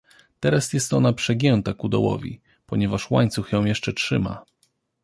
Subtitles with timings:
[0.39, 4.45] Teraz jest ona przegięta ku dołowi, ponieważ łańcuch ją jeszcze trzyma.